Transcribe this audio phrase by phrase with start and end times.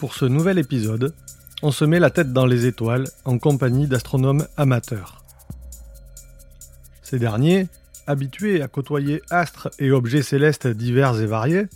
[0.00, 1.14] Pour ce nouvel épisode,
[1.62, 5.22] on se met la tête dans les étoiles en compagnie d'astronomes amateurs.
[7.02, 7.68] Ces derniers,
[8.06, 11.66] habitués à côtoyer astres et objets célestes divers et variés,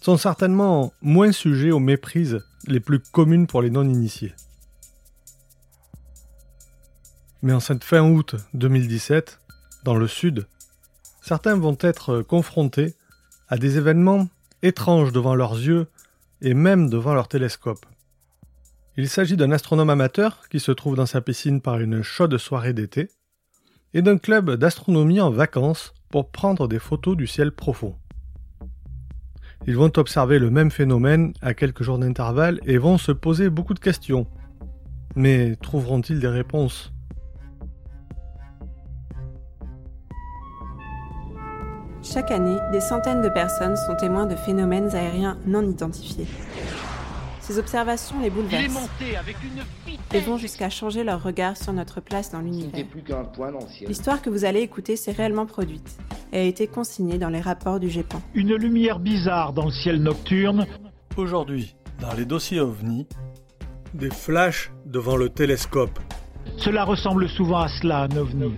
[0.00, 4.34] sont certainement moins sujets aux méprises les plus communes pour les non-initiés.
[7.42, 9.38] Mais en cette fin août 2017,
[9.84, 10.48] dans le sud,
[11.22, 12.96] certains vont être confrontés
[13.48, 14.26] à des événements
[14.62, 15.86] étranges devant leurs yeux
[16.40, 17.86] et même devant leur télescope.
[18.96, 22.72] Il s'agit d'un astronome amateur qui se trouve dans sa piscine par une chaude soirée
[22.72, 23.08] d'été
[23.94, 27.94] et d'un club d'astronomie en vacances pour prendre des photos du ciel profond.
[29.66, 33.74] Ils vont observer le même phénomène à quelques jours d'intervalle et vont se poser beaucoup
[33.74, 34.26] de questions.
[35.14, 36.92] Mais trouveront-ils des réponses?
[42.10, 46.26] Chaque année, des centaines de personnes sont témoins de phénomènes aériens non identifiés.
[47.40, 48.88] Ces observations les bouleversent
[50.14, 52.86] et vont jusqu'à changer leur regard sur notre place dans l'univers.
[53.86, 55.98] L'histoire que vous allez écouter s'est réellement produite
[56.32, 58.22] et a été consignée dans les rapports du GEPAN.
[58.34, 60.66] Une lumière bizarre dans le ciel nocturne.
[61.16, 63.06] Aujourd'hui, dans les dossiers OVNI,
[63.92, 65.98] des flashs devant le télescope.
[66.56, 68.52] Cela ressemble souvent à cela, un ovni.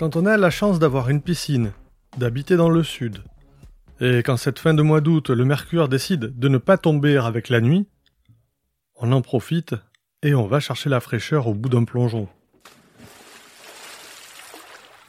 [0.00, 1.72] Quand on a la chance d'avoir une piscine,
[2.16, 3.22] d'habiter dans le sud,
[4.00, 7.50] et qu'en cette fin de mois d'août le mercure décide de ne pas tomber avec
[7.50, 7.86] la nuit,
[8.96, 9.74] on en profite
[10.22, 12.28] et on va chercher la fraîcheur au bout d'un plongeon.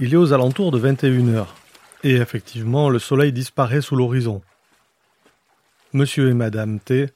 [0.02, 1.56] Il est aux alentours de 21 heures,
[2.04, 4.42] et effectivement le soleil disparaît sous l'horizon.
[5.94, 7.08] Monsieur et Madame T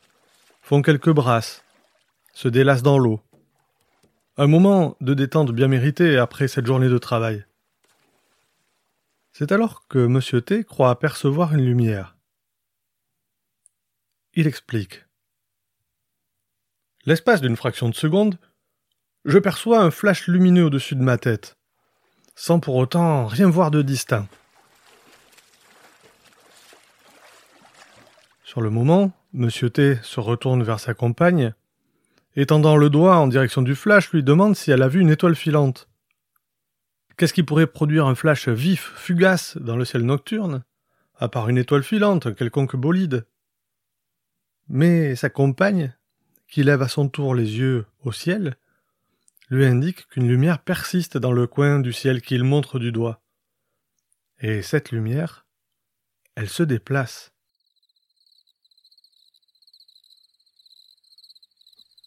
[0.62, 1.66] font quelques brasses,
[2.32, 3.20] se délassent dans l'eau.
[4.38, 7.44] Un moment de détente bien mérité après cette journée de travail.
[9.38, 10.42] C'est alors que M.
[10.42, 12.16] T croit apercevoir une lumière.
[14.34, 15.04] Il explique.
[17.06, 18.40] L'espace d'une fraction de seconde,
[19.26, 21.58] je perçois un flash lumineux au-dessus de ma tête,
[22.34, 24.30] sans pour autant rien voir de distinct.
[28.46, 29.50] Sur le moment, M.
[29.52, 31.54] T se retourne vers sa compagne,
[32.38, 35.10] et tendant le doigt en direction du flash, lui demande si elle a vu une
[35.10, 35.90] étoile filante.
[37.18, 40.64] Qu'est-ce qui pourrait produire un flash vif, fugace, dans le ciel nocturne,
[41.18, 43.26] à part une étoile filante, quelconque bolide
[44.68, 45.96] Mais sa compagne,
[46.48, 48.58] qui lève à son tour les yeux au ciel,
[49.50, 53.22] lui indique qu'une lumière persiste dans le coin du ciel qu'il montre du doigt.
[54.40, 55.46] Et cette lumière,
[56.36, 57.35] elle se déplace.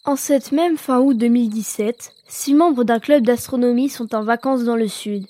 [0.09, 4.75] En cette même fin août 2017, six membres d'un club d'astronomie sont en vacances dans
[4.75, 5.27] le sud.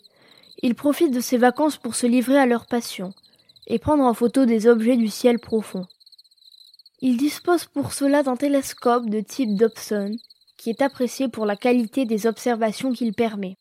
[0.62, 3.12] Ils profitent de ces vacances pour se livrer à leur passion
[3.66, 5.84] et prendre en photo des objets du ciel profond.
[7.00, 10.16] Ils disposent pour cela d'un télescope de type Dobson,
[10.56, 13.56] qui est apprécié pour la qualité des observations qu'il permet.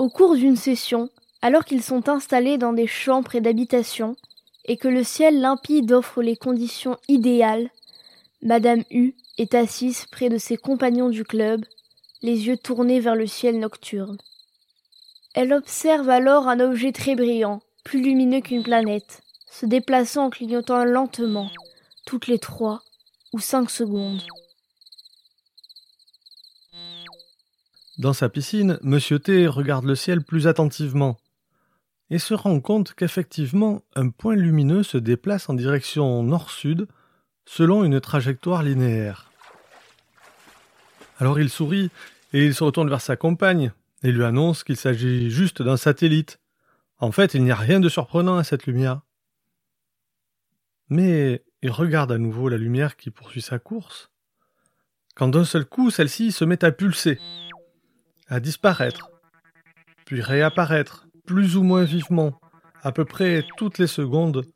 [0.00, 1.10] Au cours d'une session,
[1.42, 4.16] alors qu'ils sont installés dans des champs près d'habitations,
[4.64, 7.70] et que le ciel limpide offre les conditions idéales,
[8.42, 11.64] Madame U est assise près de ses compagnons du club,
[12.22, 14.18] les yeux tournés vers le ciel nocturne.
[15.34, 20.84] Elle observe alors un objet très brillant, plus lumineux qu'une planète, se déplaçant en clignotant
[20.84, 21.50] lentement,
[22.06, 22.82] toutes les trois
[23.32, 24.22] ou cinq secondes.
[27.98, 31.16] Dans sa piscine, Monsieur T regarde le ciel plus attentivement
[32.10, 36.86] et se rend compte qu'effectivement un point lumineux se déplace en direction nord-sud
[37.46, 39.30] selon une trajectoire linéaire.
[41.18, 41.90] Alors il sourit
[42.32, 46.38] et il se retourne vers sa compagne et lui annonce qu'il s'agit juste d'un satellite.
[46.98, 49.00] En fait, il n'y a rien de surprenant à cette lumière.
[50.88, 54.10] Mais il regarde à nouveau la lumière qui poursuit sa course,
[55.14, 57.18] quand d'un seul coup celle-ci se met à pulser,
[58.28, 59.10] à disparaître,
[60.04, 62.40] puis réapparaître, plus ou moins vivement,
[62.82, 64.46] à peu près toutes les secondes,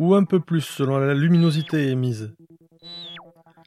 [0.00, 2.34] ou un peu plus selon la luminosité émise.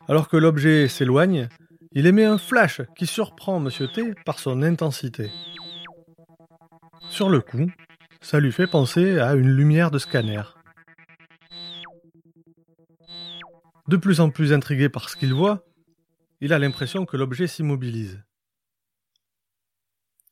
[0.08, 1.48] Alors que l'objet s'éloigne,
[1.92, 5.30] il émet un flash qui surprend Monsieur T par son intensité.
[7.10, 7.72] Sur le coup,
[8.20, 10.42] ça lui fait penser à une lumière de scanner.
[13.88, 15.64] De plus en plus intrigué par ce qu'il voit,
[16.42, 18.24] il a l'impression que l'objet s'immobilise.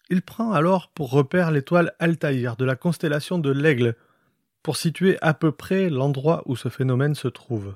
[0.10, 3.96] Il prend alors pour repère l'étoile Altaïr de la constellation de l'Aigle,
[4.64, 7.76] pour situer à peu près l'endroit où ce phénomène se trouve.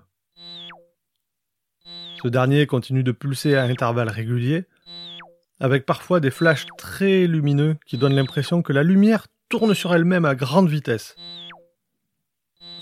[2.24, 4.66] Ce dernier continue de pulser à intervalles réguliers,
[5.60, 10.26] avec parfois des flashs très lumineux qui donnent l'impression que la lumière tourne sur elle-même
[10.26, 11.16] à grande vitesse.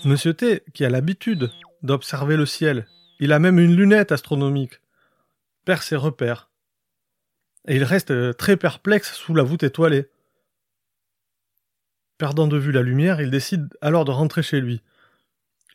[0.04, 1.50] Monsieur T, qui a l'habitude
[1.82, 2.86] d'observer le ciel,
[3.20, 4.80] il a même une lunette astronomique,
[5.64, 6.50] perd ses repères.
[7.66, 10.08] Et il reste très perplexe sous la voûte étoilée.
[12.18, 14.82] Perdant de vue la lumière, il décide alors de rentrer chez lui.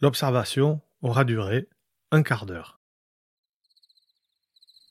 [0.01, 1.67] L'observation aura duré
[2.11, 2.79] un quart d'heure.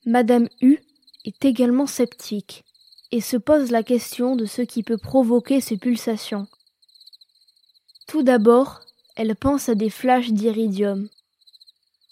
[0.05, 0.79] Madame U
[1.25, 2.65] est également sceptique
[3.11, 6.47] et se pose la question de ce qui peut provoquer ces pulsations.
[8.07, 8.81] Tout d'abord,
[9.17, 11.09] elle pense à des flashs d'iridium.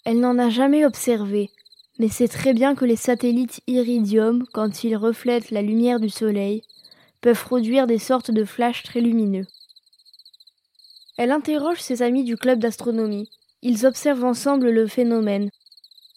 [0.04, 1.50] Elle n'en a jamais observé,
[1.98, 6.62] mais sait très bien que les satellites iridium, quand ils reflètent la lumière du soleil,
[7.26, 9.46] peuvent produire des sortes de flashs très lumineux.
[11.18, 13.28] Elle interroge ses amis du club d'astronomie.
[13.62, 15.50] Ils observent ensemble le phénomène,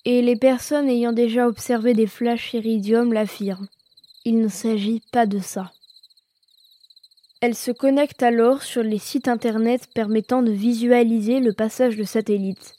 [0.06, 3.67] et les personnes ayant déjà observé des flashs iridium l'affirment.
[4.23, 5.71] Il ne s'agit pas de ça.
[7.41, 12.75] Elle se connecte alors sur les sites internet permettant de visualiser le passage de satellites,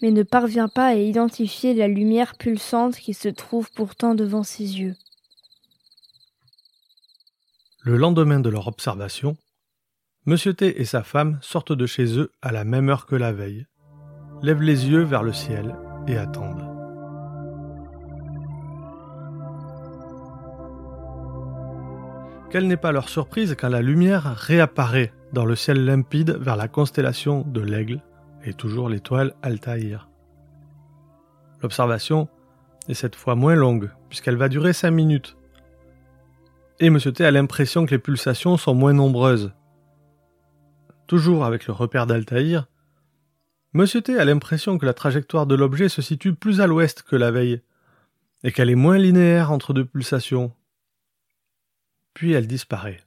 [0.00, 4.78] mais ne parvient pas à identifier la lumière pulsante qui se trouve pourtant devant ses
[4.78, 4.94] yeux.
[7.86, 9.36] Le lendemain de leur observation,
[10.24, 13.30] Monsieur T et sa femme sortent de chez eux à la même heure que la
[13.30, 13.66] veille,
[14.40, 15.76] lèvent les yeux vers le ciel
[16.06, 16.64] et attendent.
[22.48, 26.68] Quelle n'est pas leur surprise quand la lumière réapparaît dans le ciel limpide vers la
[26.68, 28.02] constellation de l'Aigle
[28.44, 30.08] et toujours l'étoile Altaïr.
[31.62, 32.28] L'observation
[32.88, 35.36] est cette fois moins longue, puisqu'elle va durer 5 minutes.
[36.80, 36.98] Et M.
[36.98, 39.52] T a l'impression que les pulsations sont moins nombreuses,
[41.06, 42.66] toujours avec le repère d'Altaïr,
[43.72, 47.16] Monsieur T a l'impression que la trajectoire de l'objet se situe plus à l'ouest que
[47.16, 47.60] la veille,
[48.44, 50.54] et qu'elle est moins linéaire entre deux pulsations.
[52.14, 53.00] Puis elle disparaît.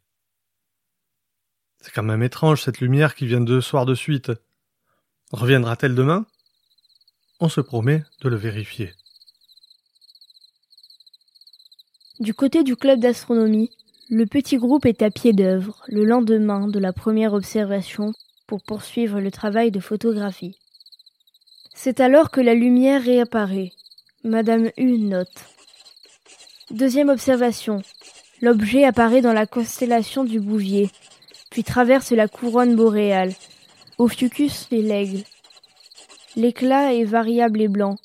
[1.79, 4.33] C'est quand même étrange cette lumière qui vient deux soirs de suite.
[5.31, 6.25] Reviendra-t-elle demain?
[7.39, 8.93] On se promet de le vérifier.
[12.19, 13.69] Du côté du club d'astronomie,
[14.09, 18.11] le petit groupe est à pied d'œuvre le lendemain de la première observation
[18.47, 20.57] pour poursuivre le travail de photographie.
[21.75, 23.71] C'est alors que la lumière réapparaît.
[24.23, 25.45] Madame U note.
[26.71, 27.83] Deuxième observation.
[28.41, 30.89] L'objet apparaît dans la constellation du Bouvier,
[31.51, 33.33] puis traverse la couronne boréale.
[33.99, 35.23] Ophiuchus et l'aigle.
[36.35, 37.97] L'éclat est variable et blanc,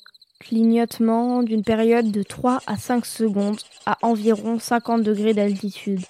[0.42, 6.02] clignotement d'une période de 3 à 5 secondes à environ 50 degrés d'altitude.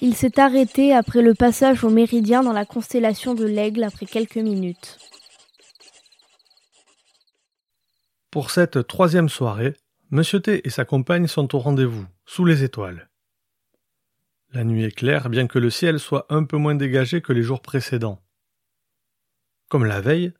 [0.00, 4.36] Il s'est arrêté après le passage au méridien dans la constellation de l'Aigle après quelques
[4.36, 4.98] minutes.
[8.30, 9.74] Pour cette troisième soirée,
[10.10, 13.08] Monsieur T et sa compagne sont au rendez-vous, sous les étoiles.
[14.52, 17.42] La nuit est claire, bien que le ciel soit un peu moins dégagé que les
[17.42, 18.22] jours précédents.
[19.68, 20.32] Comme la veille,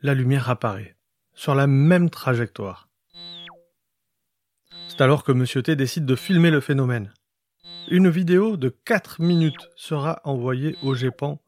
[0.00, 0.95] la lumière apparaît,
[1.36, 2.88] sur la même trajectoire.
[4.88, 7.12] C'est alors que Monsieur T décide de filmer le phénomène.
[7.88, 11.40] Une vidéo de 4 minutes sera envoyée au GEPAN,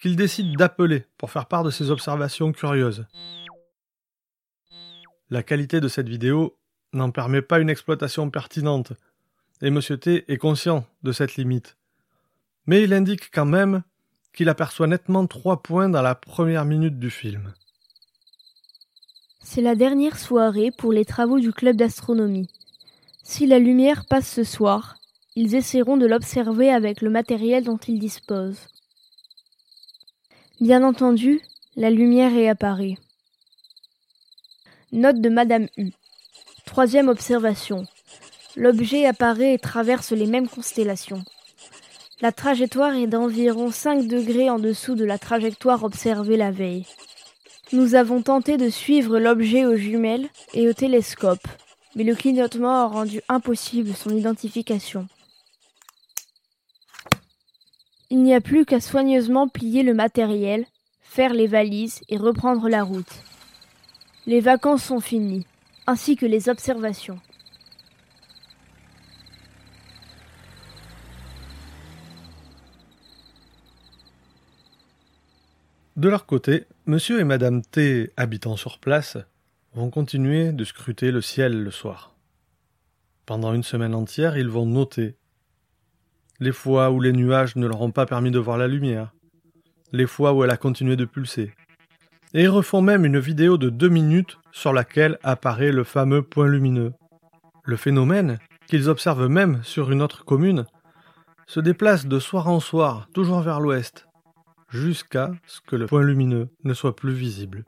[0.00, 3.06] qu'il décide d'appeler pour faire part de ses observations curieuses.
[5.30, 6.58] La qualité de cette vidéo
[6.94, 8.94] n'en permet pas une exploitation pertinente,
[9.60, 11.76] et Monsieur T est conscient de cette limite.
[12.66, 13.82] Mais il indique quand même
[14.32, 17.52] qu'il aperçoit nettement trois points dans la première minute du film.
[19.50, 22.50] C'est la dernière soirée pour les travaux du club d'astronomie.
[23.22, 24.98] Si la lumière passe ce soir,
[25.36, 28.68] ils essaieront de l'observer avec le matériel dont ils disposent.
[30.60, 31.40] Bien entendu,
[31.76, 32.98] la lumière réapparaît.
[34.92, 35.92] Note de Madame U.
[36.66, 37.86] Troisième observation.
[38.54, 41.24] L'objet apparaît et traverse les mêmes constellations.
[42.20, 46.84] La trajectoire est d'environ 5 degrés en dessous de la trajectoire observée la veille.
[47.72, 51.46] Nous avons tenté de suivre l'objet aux jumelles et au télescope,
[51.94, 55.06] mais le clignotement a rendu impossible son identification.
[58.08, 60.64] Il n'y a plus qu'à soigneusement plier le matériel,
[61.02, 63.22] faire les valises et reprendre la route.
[64.24, 65.44] Les vacances sont finies,
[65.86, 67.18] ainsi que les observations.
[75.98, 79.18] De leur côté, monsieur et madame T, habitant sur place,
[79.74, 82.14] vont continuer de scruter le ciel le soir.
[83.26, 85.14] Pendant une semaine entière, ils vont noter
[86.40, 89.12] les fois où les nuages ne leur ont pas permis de voir la lumière,
[89.92, 91.52] les fois où elle a continué de pulser.
[92.32, 96.48] Et ils refont même une vidéo de deux minutes sur laquelle apparaît le fameux point
[96.48, 96.94] lumineux.
[97.64, 100.64] Le phénomène, qu'ils observent même sur une autre commune,
[101.46, 104.07] se déplace de soir en soir, toujours vers l'ouest,
[104.68, 107.64] jusqu'à ce que le point lumineux ne soit plus visible.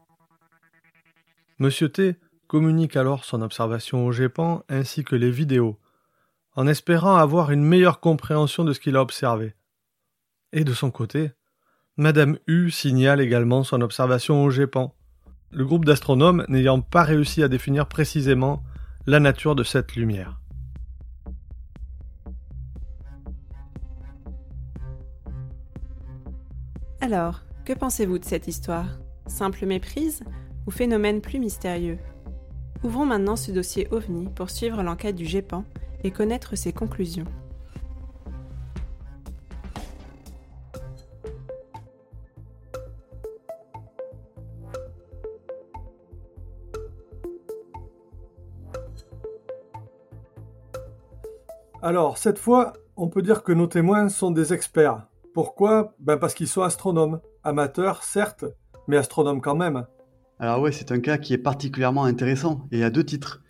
[1.58, 2.16] Monsieur T
[2.46, 5.78] communique alors son observation au GEPAN ainsi que les vidéos,
[6.56, 9.54] en espérant avoir une meilleure compréhension de ce qu'il a observé.
[10.52, 11.30] Et de son côté,
[11.96, 14.94] Madame U signale également son observation au GEPAN,
[15.52, 18.62] le groupe d'astronomes n'ayant pas réussi à définir précisément
[19.06, 20.39] la nature de cette lumière.
[27.02, 28.86] Alors, que pensez-vous de cette histoire?
[29.26, 30.20] Simple méprise
[30.66, 31.98] ou phénomène plus mystérieux?
[32.84, 35.64] Ouvrons maintenant ce dossier OVNI pour suivre l'enquête du GEPAN
[36.04, 37.24] et connaître ses conclusions.
[51.80, 55.09] Alors, cette fois, on peut dire que nos témoins sont des experts.
[55.42, 55.94] Pourquoi?
[56.00, 57.18] Ben Parce qu'ils sont astronomes.
[57.44, 58.44] Amateurs, certes,
[58.88, 59.86] mais astronomes quand même.
[60.38, 63.40] Alors ouais, c'est un cas qui est particulièrement intéressant, et à deux titres.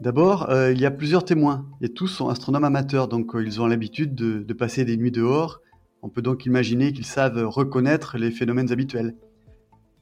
[0.00, 3.60] D'abord, euh, il y a plusieurs témoins, et tous sont astronomes amateurs, donc euh, ils
[3.60, 5.60] ont l'habitude de, de, passer des nuits dehors.
[6.02, 9.14] On peut donc imaginer qu'ils savent reconnaître les phénomènes habituels.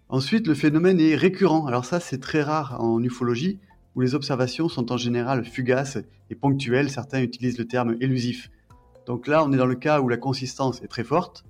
[0.08, 1.66] Ensuite, le phénomène est récurrent.
[1.66, 3.60] Alors ça, c'est très rare en ufologie,
[3.94, 5.98] où les observations sont en général fugaces
[6.30, 8.50] et ponctuelles, certains utilisent le terme élusif.
[9.06, 11.44] Donc là, on est dans le cas où la consistance est très forte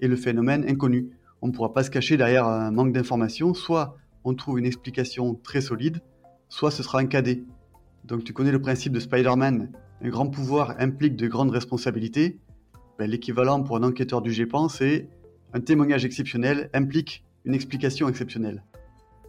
[0.00, 1.10] et le phénomène inconnu.
[1.42, 5.34] On ne pourra pas se cacher derrière un manque d'informations, soit on trouve une explication
[5.34, 6.00] très solide,
[6.48, 7.42] soit ce sera un cadet.
[8.04, 9.70] Donc tu connais le principe de Spider-Man,
[10.02, 12.38] un grand pouvoir implique de grandes responsabilités.
[12.98, 15.08] Ben, l'équivalent pour un enquêteur du GEPAN, c'est
[15.52, 18.62] un témoignage exceptionnel implique une explication exceptionnelle.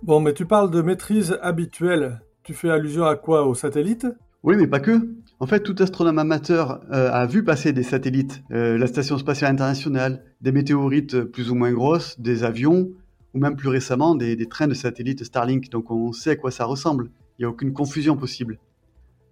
[0.04, 2.22] Bon, mais tu parles de maîtrise habituelle.
[2.44, 3.48] Tu fais allusion à quoi?
[3.48, 4.08] Aux satellites
[4.44, 5.08] Oui, mais pas que.
[5.42, 9.52] En fait, tout astronome amateur euh, a vu passer des satellites, euh, la Station spatiale
[9.52, 12.92] internationale, des météorites plus ou moins grosses, des avions,
[13.34, 15.72] ou même plus récemment des, trains de satellites Starlink.
[15.72, 17.10] Donc on sait à quoi ça ressemble.
[17.40, 18.60] Il n'y a aucune confusion possible.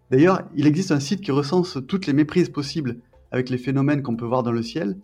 [0.10, 2.96] D'ailleurs, il existe un site qui recense toutes les méprises possibles
[3.30, 4.98] avec les phénomènes qu'on peut voir dans le ciel.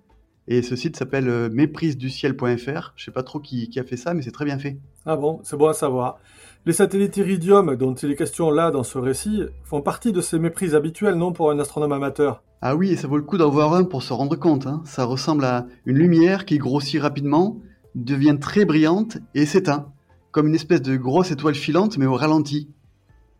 [0.48, 2.94] Et ce site s'appelle euh, mépriseduciel.fr.
[2.96, 4.80] Je sais pas trop qui, qui a fait ça, mais c'est très bien fait.
[5.06, 6.18] Ah bon, c'est bon à savoir.
[6.68, 10.40] Les satellites Iridium, dont il est question là dans ce récit, font partie de ces
[10.40, 13.52] méprises habituelles, non, pour un astronome amateur Ah oui, et ça vaut le coup d'en
[13.52, 14.66] voir un pour se rendre compte.
[14.66, 14.82] Hein.
[14.84, 17.62] Ça ressemble à une lumière qui grossit rapidement,
[17.94, 19.94] devient très brillante et s'éteint,
[20.32, 22.68] comme une espèce de grosse étoile filante, mais au ralenti.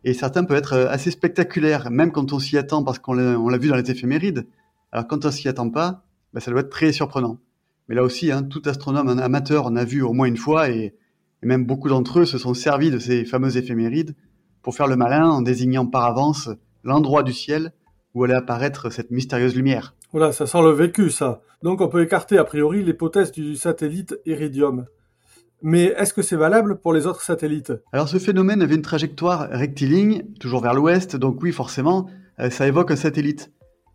[0.04, 3.58] Et certains peuvent être euh, assez spectaculaires, même quand on s'y attend, parce qu'on l'a
[3.58, 4.46] vu dans les éphémérides.
[4.92, 7.40] Alors quand on s'y attend pas, bah, ça doit être très surprenant.
[7.88, 10.94] Mais là aussi, hein, tout astronome amateur en a vu au moins une fois et
[11.42, 14.14] et même beaucoup d'entre eux se sont servis de ces fameuses éphémérides
[14.62, 16.48] pour faire le malin en désignant par avance
[16.82, 17.72] l'endroit du ciel
[18.14, 19.94] où allait apparaître cette mystérieuse lumière.
[20.12, 21.42] Voilà, ça sent le vécu, ça.
[21.62, 24.86] Donc on peut écarter a priori l'hypothèse du satellite Iridium.
[25.62, 27.72] Mais est-ce que c'est valable pour les autres satellites?
[27.92, 32.06] Alors ce phénomène avait une trajectoire rectiligne, toujours vers l'ouest, donc oui, forcément,
[32.40, 33.52] euh, ça évoque un satellite.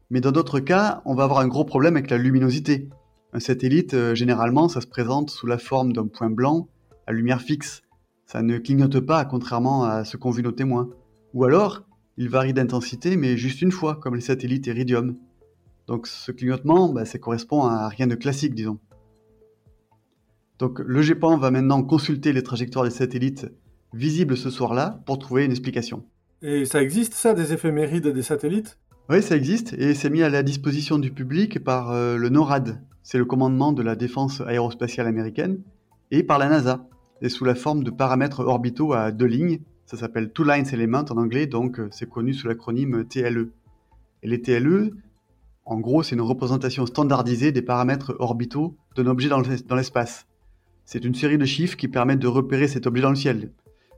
[0.09, 2.89] Mais dans d'autres cas, on va avoir un gros problème avec la luminosité.
[3.33, 6.67] Un satellite, euh, généralement, ça se présente sous la forme d'un point blanc
[7.07, 7.81] à lumière fixe.
[8.25, 10.89] Ça ne clignote pas, contrairement à ce qu'ont vu nos témoins.
[11.33, 11.83] Ou alors,
[12.17, 15.17] il varie d'intensité, mais juste une fois, comme les satellites Iridium.
[15.87, 18.79] Donc ce clignotement, bah, ça correspond à rien de classique, disons.
[20.59, 23.47] Donc le GEPAN va maintenant consulter les trajectoires des satellites
[23.93, 26.05] visibles ce soir-là pour trouver une explication.
[26.41, 28.77] Et ça existe ça, des éphémérides des satellites?
[29.09, 32.81] Oui, ça existe, et c'est mis à la disposition du public par euh, le NORAD,
[33.03, 35.61] c'est le commandement de la défense aérospatiale américaine,
[36.11, 36.87] et par la NASA
[37.21, 39.59] et sous la forme de paramètres orbitaux à deux lignes.
[39.85, 43.51] Ça s'appelle Two Lines Element en anglais, donc euh, c'est connu sous l'acronyme TLE.
[44.23, 44.91] Et les TLE,
[45.65, 50.27] en gros, c'est une représentation standardisée des paramètres orbitaux d'un objet dans l'espace.
[50.85, 53.51] C'est une série de chiffres qui permettent de repérer cet objet dans le ciel.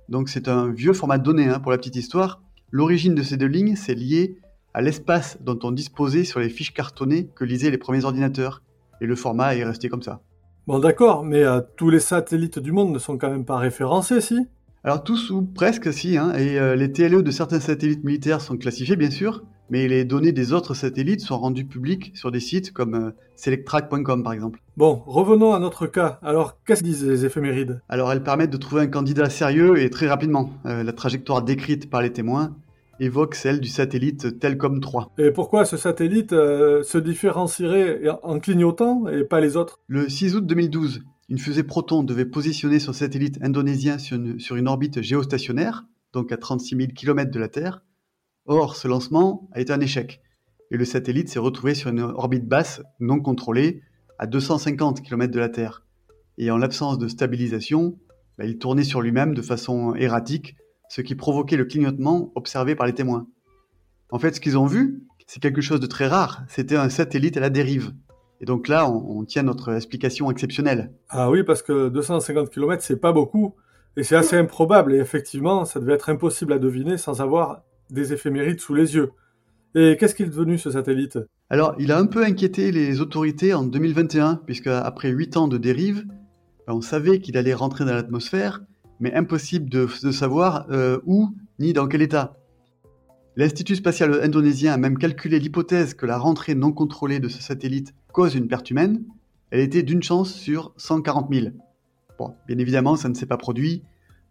[0.09, 2.41] Donc c'est un vieux format de données hein, pour la petite histoire.
[2.71, 4.37] L'origine de ces deux lignes, c'est lié
[4.73, 8.61] à l'espace dont on disposait sur les fiches cartonnées que lisaient les premiers ordinateurs.
[9.01, 10.21] Et le format est resté comme ça.
[10.65, 14.21] Bon d'accord, mais euh, tous les satellites du monde ne sont quand même pas référencés,
[14.21, 14.47] si?
[14.85, 18.55] Alors tous ou presque si, hein, et euh, les TLE de certains satellites militaires sont
[18.55, 22.71] classifiés bien sûr, mais les données des autres satellites sont rendues publiques sur des sites
[22.71, 24.61] comme euh, selectrack.com par exemple.
[24.77, 26.17] Bon, revenons à notre cas.
[26.23, 27.81] Alors qu'est-ce que disent les éphémérides?
[27.89, 30.51] Alors elles permettent de trouver un candidat sérieux et très rapidement.
[30.63, 32.55] la trajectoire décrite par les témoins
[32.99, 35.13] évoque celle du satellite Telcom 3.
[35.17, 39.79] Et pourquoi ce satellite euh, se différencierait en clignotant et pas les autres?
[39.87, 44.55] Le 6 août 2012, une fusée Proton devait positionner son satellite indonésien sur une, sur
[44.55, 47.83] une orbite géostationnaire, donc à 36 000 km de la Terre.
[48.45, 50.21] Or, ce lancement a été un échec.
[50.69, 53.81] et le satellite s'est retrouvé sur une orbite basse non contrôlée
[54.19, 55.83] à 250 km de la Terre.
[56.37, 57.97] Et en l'absence de stabilisation,
[58.37, 60.55] bah, il tournait sur lui-même de façon erratique,
[60.93, 63.25] ce qui provoquait le clignotement observé par les témoins.
[64.11, 66.43] En fait, ce qu'ils ont vu, c'est quelque chose de très rare.
[66.47, 67.93] C'était un satellite à la dérive.
[68.41, 70.93] Et donc là, on, tient notre explication exceptionnelle.
[71.09, 73.55] Ah oui, parce que 250 km, c'est pas beaucoup.
[73.97, 74.93] Et c'est assez improbable.
[74.93, 79.13] Et effectivement, ça devait être impossible à deviner sans avoir des éphémérides sous les yeux.
[79.73, 81.17] Et qu'est-ce qu'il est devenu ce satellite?
[81.49, 85.57] Alors, il a un peu inquiété les autorités en 2021, puisque après 8 ans de
[85.57, 86.05] dérive,
[86.67, 88.61] ben, on savait qu'il allait rentrer dans l'atmosphère,
[88.99, 92.37] mais impossible de, savoir euh, où ni dans quel état.
[93.35, 97.93] L'Institut spatial indonésien a même calculé l'hypothèse que la rentrée non contrôlée de ce satellite
[98.11, 99.03] cause une perte humaine.
[99.49, 101.47] Elle était d'une chance sur 140 000.
[102.19, 103.83] Bon, bien évidemment, ça ne s'est pas produit.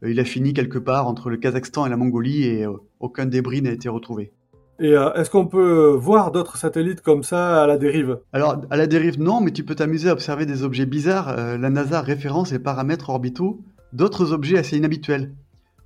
[0.02, 3.26] Euh, il a fini quelque part entre le Kazakhstan et la Mongolie et euh, aucun
[3.26, 4.32] débris n'a été retrouvé.
[4.80, 8.18] Et euh, est-ce qu'on peut voir d'autres satellites comme ça à la dérive?
[8.32, 11.36] Alors, à la dérive, non, mais tu peux t'amuser à observer des objets bizarres.
[11.36, 13.60] la NASA référence les paramètres orbitaux
[13.92, 15.34] d'autres objets assez inhabituels.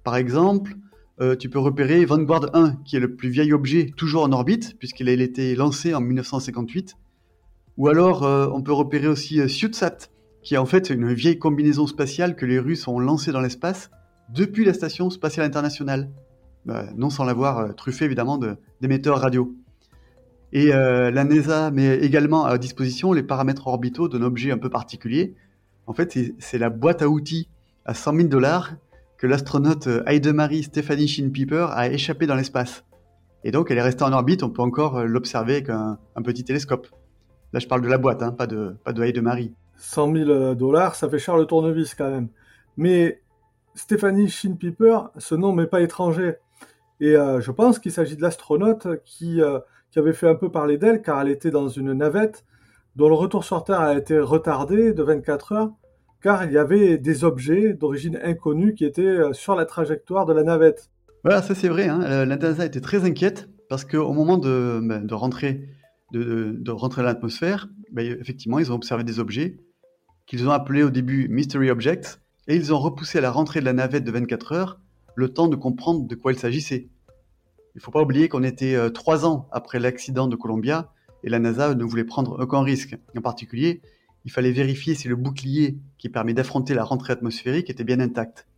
[0.04, 0.76] Par exemple,
[1.20, 4.76] euh, tu peux repérer Vanguard 1, qui est le plus vieil objet toujours en orbite,
[4.78, 6.96] puisqu'il a été lancé en 1958.
[7.76, 9.46] Ou alors, euh, on peut repérer aussi euh,
[10.42, 13.90] qui est en fait une vieille combinaison spatiale que les Russes ont lancée dans l'espace
[14.30, 16.10] depuis la Station spatiale internationale.
[16.64, 18.40] Bah, non sans l'avoir euh, truffé évidemment
[18.80, 19.54] d'émetteurs radio.
[20.52, 25.34] Et la NASA met également à disposition les paramètres orbitaux d'un objet un peu particulier.
[25.86, 27.50] En fait, c'est la boîte à outils
[27.86, 28.72] à 100 000 dollars
[29.16, 32.84] que l'astronaute euh, Heidemarie Stephanie Shin-Piper a échappé dans l'espace.
[33.44, 36.44] Et donc, elle est restée en orbite, on peut encore euh, l'observer avec un, petit
[36.44, 36.88] télescope.
[37.52, 39.54] Là, je parle de la boîte, hein, pas de, pas de Heidemarie.
[39.76, 42.28] 100 000 dollars, ça fait cher le tournevis quand même.
[42.76, 43.22] Mais
[43.74, 46.34] Stephanie Shin-Piper, ce nom n'est pas étranger.
[47.00, 49.40] Et euh, je pense qu'il s'agit de l'astronaute qui,
[49.90, 52.44] qui avait fait un peu parler d'elle, car elle était dans une navette
[52.96, 55.70] dont le retour sur Terre a été retardé de 24 heures
[56.22, 60.32] car il y avait des objets d'origine inconnue qui étaient euh, sur la trajectoire de
[60.32, 60.90] la navette.
[61.24, 61.88] Voilà, ça c'est vrai.
[61.88, 62.24] Hein.
[62.24, 65.68] La NASA était très inquiète parce qu'au moment de, ben, rentrer
[66.12, 69.56] de, rentrer l'atmosphère, ben, effectivement, ils ont observé des objets
[70.26, 73.64] qu'ils ont appelés au début Mystery Objects et ils ont repoussé à la rentrée de
[73.64, 74.80] la navette de 24 heures
[75.14, 76.88] le temps de comprendre de quoi il s'agissait.
[77.74, 80.92] Il ne faut pas oublier qu'on était euh, trois ans après l'accident de Columbia
[81.24, 82.96] et la NASA ne voulait prendre aucun risque.
[83.16, 83.82] En particulier,
[84.26, 88.48] il fallait vérifier si le bouclier qui permet d'affronter la rentrée atmosphérique était bien intact.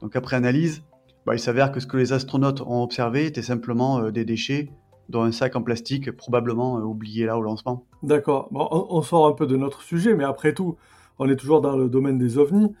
[0.00, 0.84] Donc après analyse,
[1.26, 4.70] bah, il s'avère que ce que les astronautes ont observé était simplement euh, des déchets,
[5.08, 7.84] dont un sac en plastique probablement euh, oublié là au lancement.
[8.04, 8.48] D'accord.
[8.52, 10.76] on, sort un peu de notre sujet, mais après tout,
[11.18, 12.72] on est toujours dans le domaine des ovnis.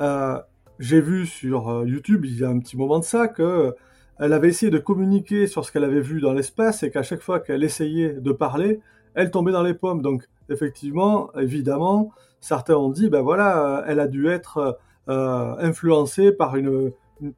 [0.00, 0.40] Euh,
[0.78, 3.74] j'ai vu sur YouTube, il y a un petit moment de ça, que
[4.18, 7.20] elle avait essayé de communiquer sur ce qu'elle avait vu dans l'espace et qu'à chaque
[7.20, 8.80] fois qu'elle essayait de parler,
[9.14, 10.02] elle tombait dans les pommes.
[10.02, 16.32] Donc effectivement, évidemment, certains ont dit, ben voilà, euh, elle a dû être euh, influencée
[16.32, 16.92] par une,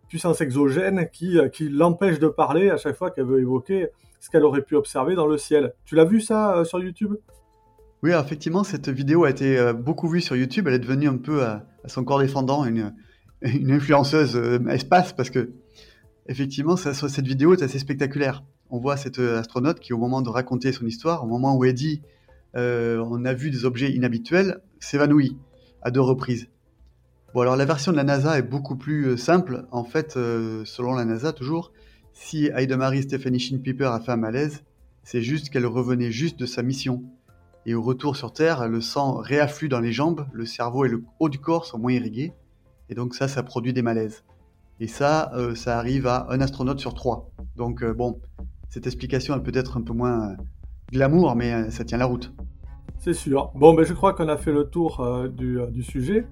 [0.09, 4.31] puissance exogène qui, euh, qui l'empêche de parler à chaque fois qu'elle veut évoquer ce
[4.31, 5.75] qu'elle aurait pu observer dans le ciel.
[5.85, 7.15] Tu l'as vu ça sur YouTube?
[8.03, 10.67] Oui, effectivement, cette vidéo a été beaucoup vue sur YouTube.
[10.67, 12.95] Elle est devenue un peu à, son corps défendant une,
[13.43, 14.37] une influenceuse
[14.69, 15.53] espace parce que
[16.27, 18.43] effectivement, cette vidéo est assez spectaculaire.
[18.70, 21.74] On voit cette astronaute qui, au moment de raconter son histoire, au moment où elle
[21.74, 22.02] dit
[22.57, 25.37] euh, on a vu des objets inhabituels, s'évanouit
[25.83, 26.48] à deux reprises.
[27.35, 29.66] Bon, alors la version de la NASA est beaucoup plus euh, simple.
[29.70, 31.72] En fait, euh, selon la NASA, toujours,
[32.14, 34.64] si Heidemarie Stephanie Shin-Piper a fait un malaise,
[35.02, 37.02] c'est juste qu'elle revenait juste de sa mission.
[37.66, 41.02] Et au retour sur Terre, le sang réafflue dans les jambes, le cerveau et le
[41.20, 42.33] haut du corps sont moins irrigués.
[42.88, 44.24] Et donc ça, ça produit des malaises.
[44.79, 47.31] Et ça, ça arrive à un astronaute sur trois.
[47.57, 48.20] Donc bon,
[48.77, 50.37] cette explication, elle peut être un peu moins
[50.93, 52.35] glamour, mais ça tient la route.
[52.99, 53.51] C'est sûr.
[53.55, 56.27] Bon, ben, je crois qu'on a fait le tour euh, euh, du, sujet.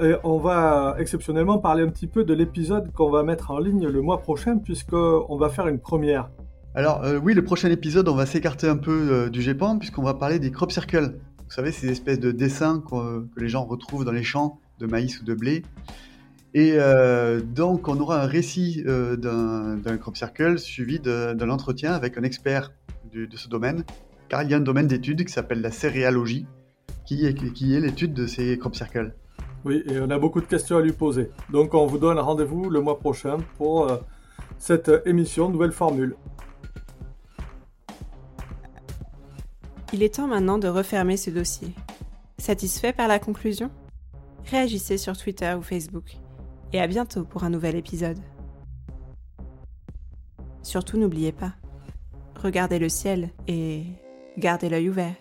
[0.00, 3.86] Et on va exceptionnellement parler un petit peu de l'épisode qu'on va mettre en ligne
[3.86, 6.30] le mois prochain, puisqu'on va faire une première.
[6.74, 10.14] Alors, euh, oui, le prochain épisode, on va s'écarter un peu du GEPAN, puisqu'on va
[10.14, 11.18] parler des crop circles.
[11.44, 15.20] Vous savez, ces espèces de dessins que les gens retrouvent dans les champs de maïs
[15.20, 15.62] ou de blé.
[16.58, 16.78] Et
[17.54, 22.72] donc, on aura un récit d'un crop circle suivi d'un entretien avec un expert
[23.12, 23.84] de ce domaine
[24.28, 26.46] car il y a un domaine d'études qui s'appelle la céréalogie,
[27.04, 29.14] qui est, qui est l'étude de ces crop circles.
[29.64, 31.30] Oui, et on a beaucoup de questions à lui poser.
[31.50, 33.98] Donc on vous donne rendez-vous le mois prochain pour euh,
[34.58, 36.16] cette émission Nouvelle Formule.
[39.92, 41.68] Il est temps maintenant de refermer ce dossier.
[42.38, 43.70] Satisfait par la conclusion?
[44.50, 46.16] Réagissez sur Twitter ou Facebook.
[46.72, 48.18] Et à bientôt pour un nouvel épisode.
[50.62, 51.54] Surtout n'oubliez pas,
[52.42, 53.84] regardez le ciel et
[54.36, 55.14] gardez l'œil ouvert.